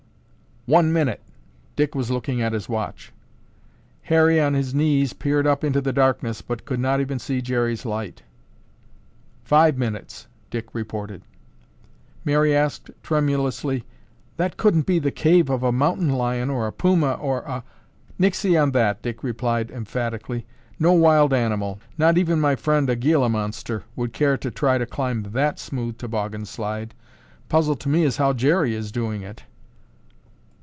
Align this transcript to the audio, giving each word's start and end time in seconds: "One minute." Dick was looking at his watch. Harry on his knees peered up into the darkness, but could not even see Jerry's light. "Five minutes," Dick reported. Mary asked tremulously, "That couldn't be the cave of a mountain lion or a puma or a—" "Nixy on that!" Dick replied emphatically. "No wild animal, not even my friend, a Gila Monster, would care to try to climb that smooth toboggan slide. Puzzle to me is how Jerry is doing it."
"One 0.67 0.93
minute." 0.93 1.21
Dick 1.75 1.95
was 1.95 2.11
looking 2.11 2.39
at 2.39 2.53
his 2.53 2.69
watch. 2.69 3.11
Harry 4.03 4.39
on 4.39 4.53
his 4.53 4.75
knees 4.75 5.11
peered 5.11 5.47
up 5.47 5.63
into 5.63 5.81
the 5.81 5.91
darkness, 5.91 6.43
but 6.43 6.65
could 6.65 6.79
not 6.79 7.01
even 7.01 7.17
see 7.17 7.41
Jerry's 7.41 7.83
light. 7.83 8.21
"Five 9.43 9.75
minutes," 9.79 10.27
Dick 10.51 10.67
reported. 10.75 11.23
Mary 12.23 12.55
asked 12.55 12.91
tremulously, 13.01 13.85
"That 14.37 14.55
couldn't 14.55 14.85
be 14.85 14.99
the 14.99 15.09
cave 15.09 15.49
of 15.49 15.63
a 15.63 15.71
mountain 15.71 16.11
lion 16.11 16.51
or 16.51 16.67
a 16.67 16.71
puma 16.71 17.13
or 17.13 17.39
a—" 17.41 17.63
"Nixy 18.19 18.55
on 18.61 18.69
that!" 18.73 19.01
Dick 19.01 19.23
replied 19.23 19.71
emphatically. 19.71 20.45
"No 20.77 20.93
wild 20.93 21.33
animal, 21.33 21.79
not 21.97 22.19
even 22.19 22.39
my 22.39 22.55
friend, 22.55 22.87
a 22.87 22.95
Gila 22.95 23.29
Monster, 23.29 23.83
would 23.95 24.13
care 24.13 24.37
to 24.37 24.51
try 24.51 24.77
to 24.77 24.85
climb 24.85 25.23
that 25.23 25.57
smooth 25.57 25.97
toboggan 25.97 26.45
slide. 26.45 26.93
Puzzle 27.49 27.75
to 27.77 27.89
me 27.89 28.03
is 28.03 28.17
how 28.17 28.31
Jerry 28.31 28.75
is 28.75 28.91
doing 28.91 29.23
it." 29.23 29.43